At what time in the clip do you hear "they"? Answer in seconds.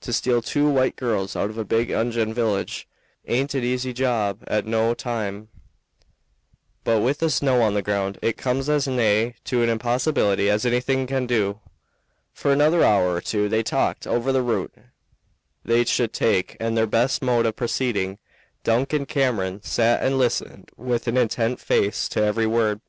13.48-13.62, 15.64-15.84